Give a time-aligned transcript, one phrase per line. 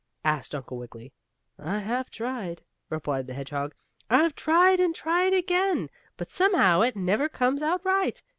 [0.25, 1.13] asked Uncle Wiggily.
[1.59, 3.75] "I have tried," replied the hedgehog.
[4.09, 8.19] "I've tried and tried again, but, somehow, it never comes out right.